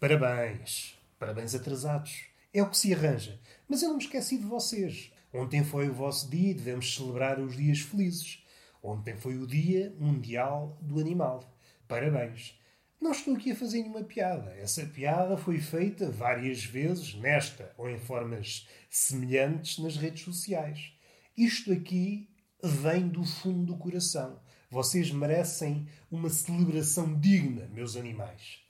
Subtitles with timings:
[0.00, 0.96] Parabéns.
[1.18, 2.26] Parabéns atrasados.
[2.54, 3.40] É o que se arranja.
[3.68, 5.12] Mas eu não me esqueci de vocês.
[5.34, 8.44] Ontem foi o vosso dia e devemos celebrar os dias felizes.
[8.80, 11.52] Ontem foi o Dia Mundial do Animal.
[11.88, 12.56] Parabéns.
[13.00, 14.52] Não estou aqui a fazer nenhuma piada.
[14.52, 20.92] Essa piada foi feita várias vezes, nesta ou em formas semelhantes, nas redes sociais.
[21.36, 22.30] Isto aqui
[22.62, 24.40] vem do fundo do coração.
[24.70, 28.67] Vocês merecem uma celebração digna, meus animais.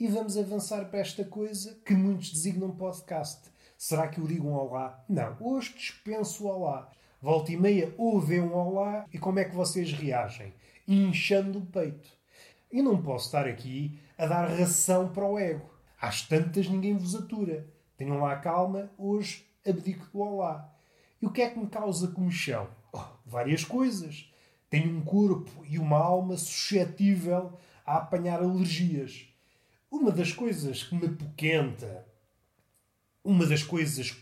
[0.00, 3.50] E vamos avançar para esta coisa que muitos designam podcast.
[3.76, 5.04] Será que eu digo um olá?
[5.06, 6.90] Não, hoje dispenso o olá.
[7.20, 10.54] Volta e meia ouvem um olá e como é que vocês reagem?
[10.88, 12.08] Inchando o peito.
[12.72, 15.68] E não posso estar aqui a dar ração para o ego.
[16.00, 17.68] Às tantas ninguém vos atura.
[17.98, 20.74] Tenham lá calma, hoje abdico do olá.
[21.20, 22.68] E o que é que me causa comichão?
[22.90, 24.32] Oh, várias coisas.
[24.70, 27.52] Tenho um corpo e uma alma suscetível
[27.84, 29.29] a apanhar alergias.
[29.90, 32.06] Uma das coisas que me poquenta,
[33.24, 34.16] uma das coisas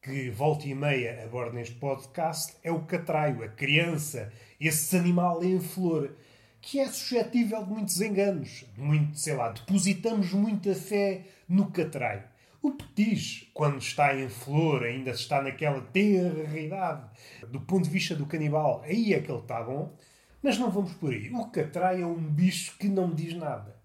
[0.00, 5.58] que volta e meia abordo neste podcast é o catraio, a criança, esse animal em
[5.58, 6.14] flor,
[6.60, 12.22] que é suscetível de muitos enganos, de muito, sei lá, depositamos muita fé no catraio.
[12.62, 17.10] O petis, quando está em flor, ainda está naquela tenra idade,
[17.48, 19.92] do ponto de vista do canibal, aí é que ele está bom,
[20.40, 21.32] mas não vamos por aí.
[21.32, 23.79] O catraio é um bicho que não me diz nada.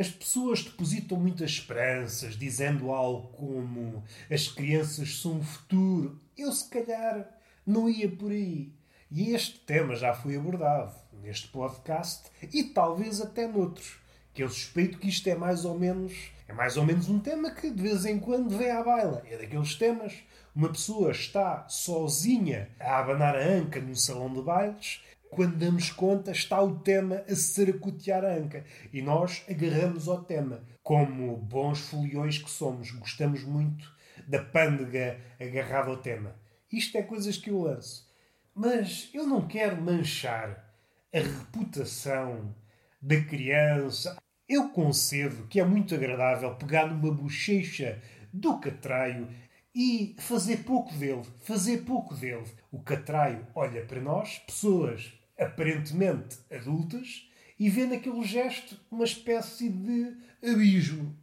[0.00, 6.18] As pessoas depositam muitas esperanças, dizendo algo como as crianças são o futuro.
[6.38, 7.28] Eu, se calhar,
[7.66, 8.72] não ia por aí.
[9.10, 13.98] E este tema já foi abordado neste podcast e talvez até noutros.
[14.32, 16.14] Que eu suspeito que isto é mais ou menos
[16.48, 19.22] é mais ou menos um tema que de vez em quando vem à baila.
[19.28, 20.14] É daqueles temas.
[20.56, 26.32] Uma pessoa está sozinha a abanar a anca num salão de bailes quando damos conta,
[26.32, 28.64] está o tema a saracotear a anca.
[28.92, 30.60] E nós agarramos ao tema.
[30.82, 33.90] Como bons foliões que somos, gostamos muito
[34.26, 36.34] da pândega agarrada ao tema.
[36.70, 38.08] Isto é coisas que eu lanço.
[38.52, 40.68] Mas eu não quero manchar
[41.14, 42.54] a reputação
[43.00, 44.16] da criança.
[44.48, 48.02] Eu concedo que é muito agradável pegar numa bochecha
[48.32, 49.28] do catraio
[49.72, 52.46] e fazer pouco dele, fazer pouco dele.
[52.72, 57.28] O catraio olha para nós, pessoas aparentemente adultas,
[57.58, 61.16] e vê naquele gesto uma espécie de abismo.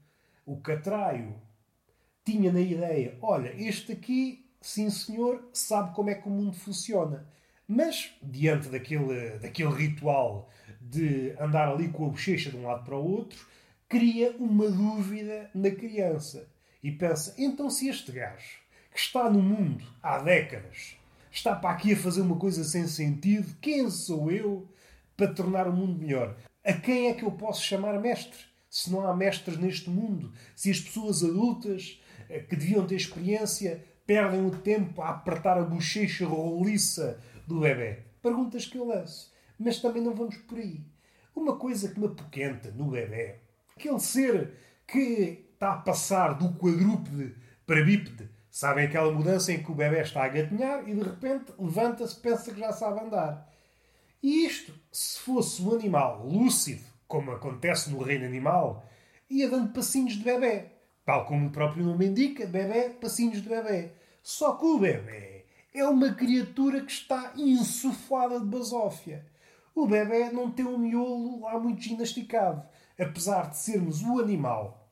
[0.45, 1.35] O catraio
[2.25, 7.27] tinha na ideia: olha, este aqui, sim senhor, sabe como é que o mundo funciona.
[7.67, 10.49] Mas, diante daquele, daquele ritual
[10.79, 13.45] de andar ali com a bochecha de um lado para o outro,
[13.89, 16.47] cria uma dúvida na criança.
[16.83, 18.59] E pensa: então, se este gajo,
[18.91, 20.96] que está no mundo há décadas,
[21.37, 24.67] está para aqui a fazer uma coisa sem sentido, quem sou eu
[25.15, 26.35] para tornar o mundo melhor?
[26.63, 28.39] A quem é que eu posso chamar mestre?
[28.69, 33.83] Se não há mestres neste mundo, se as pessoas adultas eh, que deviam ter experiência
[34.05, 37.99] perdem o tempo a apertar a bochecha roliça do bebê?
[38.21, 39.31] Perguntas que eu lanço.
[39.59, 40.81] Mas também não vamos por aí.
[41.35, 43.35] Uma coisa que me apoquenta no bebê,
[43.75, 44.53] aquele ser
[44.87, 50.01] que está a passar do quadrúpede para bípede, sabem aquela mudança em que o bebê
[50.01, 53.47] está a gatinhar e de repente levanta-se pensa que já sabe andar.
[54.23, 58.83] E isto, se fosse um animal lúcido, como acontece no reino animal,
[59.29, 60.71] ia dando passinhos de bebê.
[61.05, 63.91] Tal como o próprio nome indica, bebê, passinhos de bebê.
[64.23, 69.23] Só que o bebê é uma criatura que está insuflada de basófia.
[69.75, 72.67] O bebê não tem um miolo lá muito ginasticado.
[72.99, 74.91] Apesar de sermos o animal,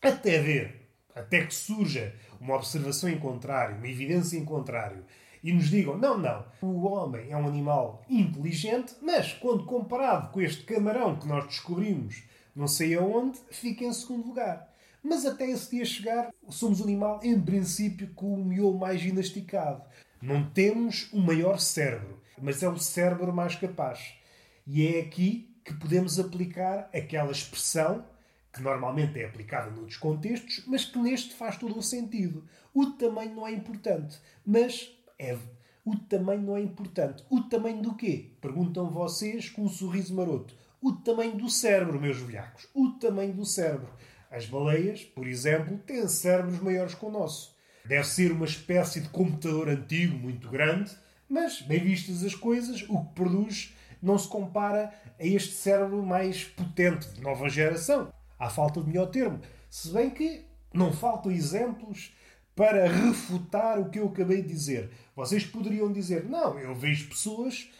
[0.00, 0.80] até ver,
[1.12, 5.04] até que surja uma observação em contrário, uma evidência em contrário,
[5.42, 10.40] e nos digam: não, não, o homem é um animal inteligente, mas quando comparado com
[10.40, 12.22] este camarão que nós descobrimos
[12.54, 14.68] não sei aonde, fica em segundo lugar.
[15.02, 19.82] Mas até esse dia chegar, somos um animal, em princípio, com o miolo mais ginasticado.
[20.20, 24.14] Não temos o maior cérebro, mas é o cérebro mais capaz.
[24.66, 28.04] E é aqui que podemos aplicar aquela expressão
[28.52, 32.44] que normalmente é aplicada noutros contextos, mas que neste faz todo o sentido.
[32.74, 35.36] O tamanho não é importante, mas é.
[35.84, 37.24] O tamanho não é importante.
[37.30, 38.32] O tamanho do quê?
[38.40, 40.54] Perguntam vocês com um sorriso maroto.
[40.80, 42.68] O tamanho do cérebro, meus velhacos.
[42.74, 43.90] O tamanho do cérebro.
[44.30, 47.56] As baleias, por exemplo, têm cérebros maiores que o nosso.
[47.84, 50.96] Deve ser uma espécie de computador antigo, muito grande,
[51.28, 56.44] mas, bem vistas as coisas, o que produz não se compara a este cérebro mais
[56.44, 58.12] potente, de nova geração.
[58.40, 59.38] Há falta de melhor termo.
[59.68, 60.44] Se bem que
[60.74, 62.12] não faltam exemplos
[62.56, 64.90] para refutar o que eu acabei de dizer.
[65.14, 67.72] Vocês poderiam dizer, não, eu vejo pessoas que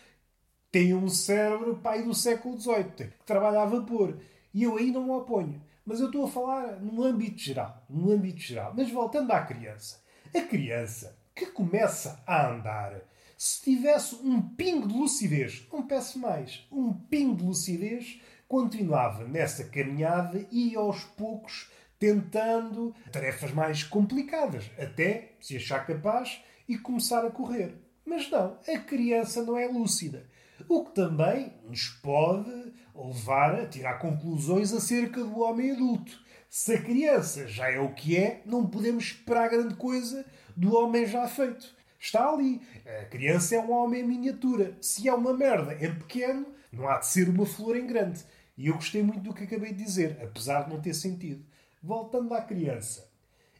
[0.71, 4.19] têm um cérebro pai do século XVIII, que trabalha a vapor.
[4.55, 5.61] E eu aí não me oponho.
[5.85, 7.85] Mas eu estou a falar no âmbito geral.
[7.89, 8.73] No âmbito geral.
[8.77, 10.01] Mas voltando à criança.
[10.35, 13.01] A criança que começa a andar,
[13.37, 19.62] se tivesse um pingo de lucidez, não peço mais, um pingo de lucidez, continuava nessa
[19.62, 21.70] caminhada e aos poucos
[22.00, 27.76] tentando tarefas mais complicadas, até se achar capaz e começar a correr.
[28.05, 30.26] Mas não, a criança não é lúcida.
[30.69, 32.50] O que também nos pode
[32.93, 36.19] levar a tirar conclusões acerca do homem adulto.
[36.49, 40.26] Se a criança já é o que é, não podemos esperar grande coisa
[40.56, 41.73] do homem já feito.
[42.00, 42.61] Está ali.
[43.00, 44.76] A criança é um homem em miniatura.
[44.81, 48.25] Se é uma merda em pequeno, não há de ser uma flor em grande.
[48.61, 51.43] E eu gostei muito do que acabei de dizer, apesar de não ter sentido.
[51.83, 53.09] Voltando à criança.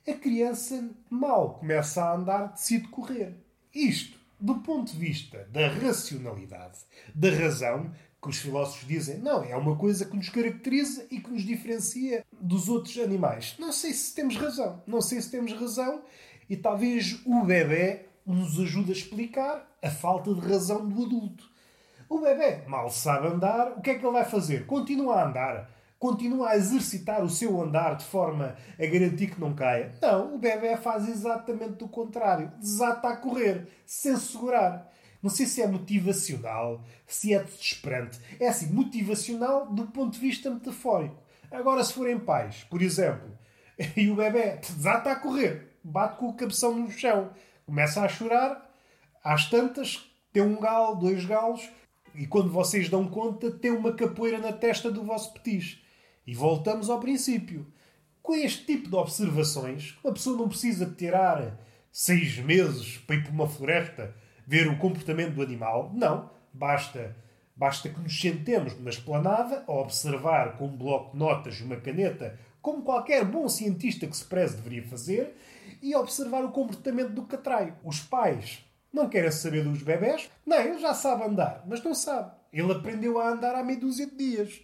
[0.07, 3.35] A criança mal começa a andar, decide correr.
[3.75, 6.81] Isto, do ponto de vista da racionalidade,
[7.15, 11.31] da razão, que os filósofos dizem, não, é uma coisa que nos caracteriza e que
[11.31, 13.57] nos diferencia dos outros animais.
[13.59, 14.83] Não sei se temos razão.
[14.87, 16.03] Não sei se temos razão
[16.47, 21.50] e talvez o bebê nos ajude a explicar a falta de razão do adulto.
[22.11, 24.67] O bebê mal sabe andar, o que é que ele vai fazer?
[24.67, 25.71] Continua a andar.
[25.97, 29.95] Continua a exercitar o seu andar de forma a garantir que não caia.
[30.03, 32.51] Não, o bebê faz exatamente o contrário.
[32.59, 34.91] Desata a correr, sem segurar.
[35.23, 38.19] Não sei se é motivacional, se é desesperante.
[38.41, 41.23] É assim, motivacional do ponto de vista metafórico.
[41.49, 43.31] Agora, se forem pais, por exemplo,
[43.97, 47.31] e o bebê desata a correr, bate com o cabeção no chão,
[47.65, 48.69] começa a chorar,
[49.23, 51.71] às tantas, tem um galo, dois galos,
[52.15, 55.83] e quando vocês dão conta, tem uma capoeira na testa do vosso petis.
[56.27, 57.67] E voltamos ao princípio.
[58.23, 61.59] Com este tipo de observações, uma pessoa não precisa tirar
[61.91, 64.15] seis meses para ir para uma floresta
[64.47, 65.91] ver o comportamento do animal.
[65.95, 66.31] Não.
[66.53, 67.17] Basta,
[67.57, 71.77] basta que nos sentemos numa esplanada a observar com um bloco de notas e uma
[71.77, 75.35] caneta como qualquer bom cientista que se preze deveria fazer,
[75.83, 77.75] e observar o comportamento do catraio.
[77.83, 80.31] Os pais não querem saber dos bebés.
[80.45, 82.33] Não, ele já sabe andar, mas não sabe.
[82.53, 84.61] Ele aprendeu a andar há meia dúzia de dias.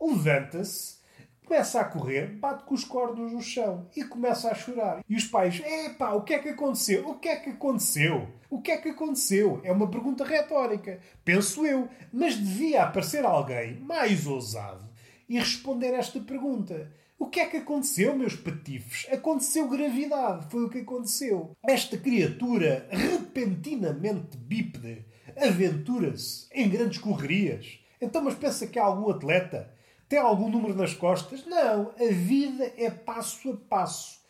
[0.00, 0.96] Levanta-se,
[1.44, 5.02] começa a correr, bate com os cornos no chão e começa a chorar.
[5.08, 7.08] E os pais, epá, o que é que aconteceu?
[7.08, 8.28] O que é que aconteceu?
[8.50, 9.60] O que é que aconteceu?
[9.64, 11.88] É uma pergunta retórica, penso eu.
[12.12, 14.86] Mas devia aparecer alguém mais ousado
[15.28, 16.92] e responder esta pergunta.
[17.18, 19.10] O que é que aconteceu, meus patifes?
[19.10, 21.56] Aconteceu gravidade, foi o que aconteceu.
[21.66, 27.78] Esta criatura repentinamente bípede aventura-se em grandes correrias.
[28.00, 29.72] Então, mas pensa que há algum atleta?
[30.06, 31.46] Tem algum número nas costas?
[31.46, 34.20] Não, a vida é passo a passo.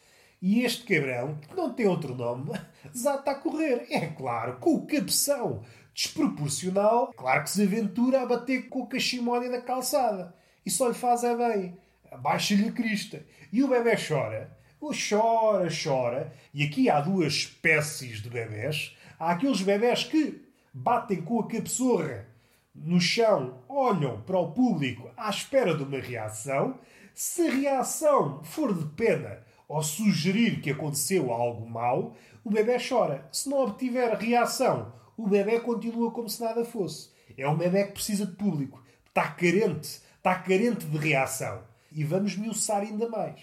[0.41, 2.53] E este cabrão, que não tem outro nome,
[2.95, 3.87] já está a correr.
[3.91, 9.51] É claro, com o cabeção desproporcional, claro que se aventura a bater com o cachimónia
[9.51, 10.33] da calçada.
[10.65, 11.86] E só lhe faz é bem
[12.17, 13.25] baixa-lhe crista.
[13.53, 14.57] E o bebê chora.
[14.81, 16.33] O chora, chora.
[16.53, 18.97] E aqui há duas espécies de bebés.
[19.19, 20.43] Há aqueles bebés que
[20.73, 22.27] batem com a cabeçorra
[22.75, 26.79] no chão, olham para o público à espera de uma reação.
[27.15, 32.15] Se a reação for de pena ou sugerir que aconteceu algo mau,
[32.45, 33.27] o bebê chora.
[33.33, 37.11] Se não obtiver reação, o bebê continua como se nada fosse.
[37.37, 38.83] É um bebê que precisa de público.
[39.07, 40.01] Está carente.
[40.19, 41.63] Está carente de reação.
[41.97, 43.41] E vamos miuçar ainda mais.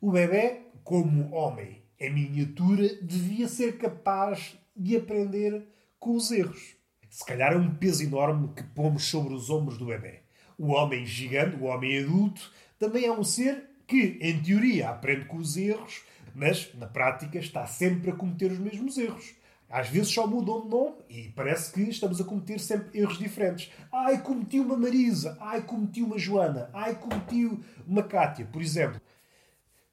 [0.00, 5.66] O bebê, como homem em miniatura, devia ser capaz de aprender
[5.98, 6.76] com os erros.
[7.08, 10.20] Se calhar é um peso enorme que pomos sobre os ombros do bebê.
[10.56, 15.38] O homem gigante, o homem adulto, também é um ser que, em teoria, aprende com
[15.38, 19.34] os erros, mas na prática está sempre a cometer os mesmos erros.
[19.70, 23.72] Às vezes só mudam de nome e parece que estamos a cometer sempre erros diferentes.
[23.92, 25.38] Ai, cometi uma Marisa.
[25.40, 26.68] Ai, cometi uma Joana.
[26.72, 27.48] Ai, cometi
[27.86, 29.00] uma Cátia, por exemplo.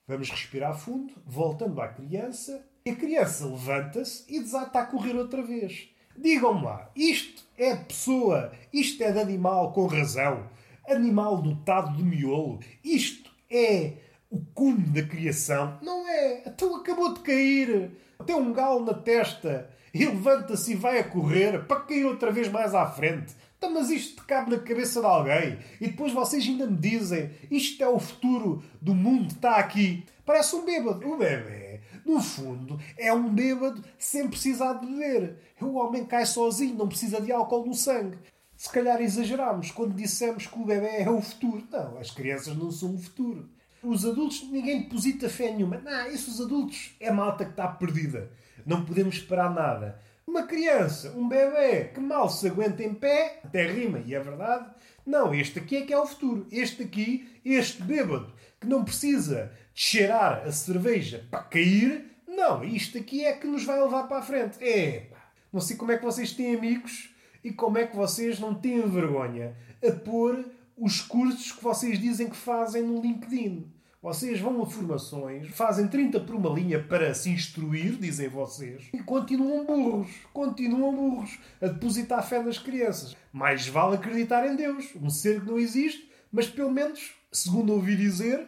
[0.07, 2.65] Vamos respirar fundo, voltando à criança.
[2.89, 5.89] A criança levanta-se e desata a correr outra vez.
[6.17, 10.49] Digam-me lá, isto é pessoa, isto é de animal com razão,
[10.87, 13.93] animal dotado de miolo, isto é
[14.29, 15.77] o cume da criação.
[15.83, 16.43] Não é?
[16.47, 17.91] Então acabou de cair
[18.27, 22.49] tem um galo na testa e levanta-se e vai a correr para cair outra vez
[22.49, 23.33] mais à frente.
[23.57, 25.57] Então, mas isto cabe na cabeça de alguém.
[25.81, 30.03] E depois vocês ainda me dizem isto é o futuro do mundo, está aqui.
[30.25, 31.07] Parece um bêbado.
[31.07, 35.37] O bebê, no fundo, é um bêbado sem precisar de beber.
[35.61, 38.17] O homem cai sozinho, não precisa de álcool no sangue.
[38.55, 41.65] Se calhar exageramos quando dissemos que o bebê é o futuro.
[41.71, 43.49] Não, as crianças não são o futuro.
[43.87, 45.77] Os adultos, ninguém deposita fé nenhuma.
[45.77, 48.29] Não, esses adultos é malta que está perdida.
[48.65, 49.97] Não podemos esperar nada.
[50.27, 54.69] Uma criança, um bebê que mal se aguenta em pé, até rima, e é verdade,
[55.05, 56.45] Não, este aqui é que é o futuro.
[56.51, 62.11] Este aqui, este bêbado, que não precisa de cheirar a cerveja para cair.
[62.27, 64.61] Não, isto aqui é que nos vai levar para a frente.
[64.61, 65.11] É.
[65.53, 68.81] Não sei como é que vocês têm amigos e como é que vocês não têm
[68.81, 70.43] vergonha a pôr
[70.77, 73.76] os cursos que vocês dizem que fazem no LinkedIn.
[73.99, 78.99] Vocês vão a formações, fazem 30 por uma linha para se instruir, dizem vocês, e
[78.99, 83.17] continuam burros, continuam burros, a depositar fé nas crianças.
[83.33, 87.95] Mais vale acreditar em Deus, um ser que não existe, mas pelo menos, segundo ouvi
[87.95, 88.47] dizer,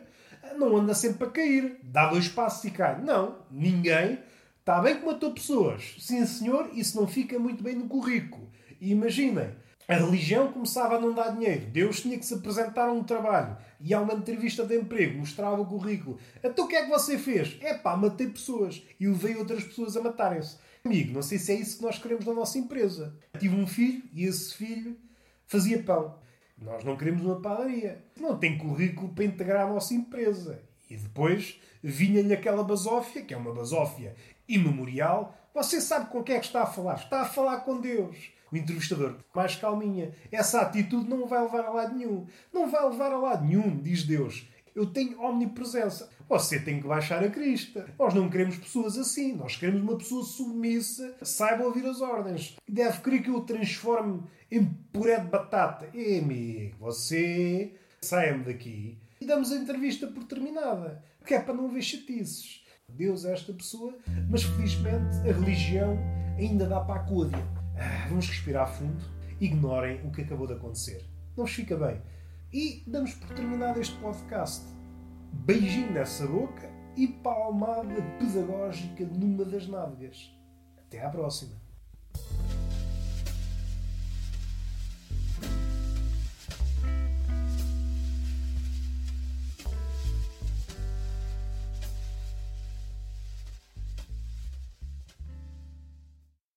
[0.55, 3.01] não anda sempre a cair, dá dois passos e cai.
[3.01, 4.19] Não, ninguém.
[4.59, 8.51] Está bem que matou pessoas, sim senhor, isso não fica muito bem no currículo.
[8.79, 9.49] E imaginem,
[9.89, 11.65] a religião começava a não dar dinheiro.
[11.65, 13.57] Deus tinha que se apresentar a um trabalho.
[13.81, 16.19] E há uma entrevista de emprego, mostrava o currículo.
[16.43, 17.57] Então o que é que você fez?
[17.59, 18.83] É pá, matei pessoas.
[18.99, 20.57] E levei outras pessoas a matarem-se.
[20.85, 23.17] Amigo, não sei se é isso que nós queremos na nossa empresa.
[23.39, 24.95] Tive um filho e esse filho
[25.47, 26.19] fazia pão.
[26.55, 28.05] Nós não queremos uma padaria.
[28.21, 30.61] Não tem currículo para integrar a nossa empresa.
[30.87, 34.15] E depois vinha-lhe aquela basófia, que é uma basófia
[34.47, 35.35] imemorial.
[35.51, 36.93] Você sabe com quem é que está a falar?
[36.93, 40.11] Está a falar com Deus o entrevistador mais calminha.
[40.31, 42.25] Essa atitude não vai levar a lado nenhum.
[42.53, 44.47] Não vai levar a lado nenhum, diz Deus.
[44.75, 46.09] Eu tenho omnipresença.
[46.27, 47.87] Você tem que baixar a crista.
[47.97, 49.33] Nós não queremos pessoas assim.
[49.33, 52.55] Nós queremos uma pessoa submissa, saiba ouvir as ordens.
[52.67, 55.89] Deve querer que eu o transforme em puré de batata.
[55.93, 61.03] E, amigo, você saia-me daqui e damos a entrevista por terminada.
[61.25, 62.63] Que é para não ver chatices.
[62.87, 63.93] Deus é esta pessoa,
[64.29, 65.97] mas felizmente a religião
[66.37, 67.58] ainda dá para a.
[67.81, 69.01] Ah, vamos respirar fundo,
[69.39, 71.05] ignorem o que acabou de acontecer.
[71.37, 72.01] Não vos fica bem.
[72.51, 74.65] E damos por terminado este podcast.
[75.31, 80.29] Beijinho nessa boca e palmada pedagógica numa das nádegas.
[80.77, 81.55] Até à próxima.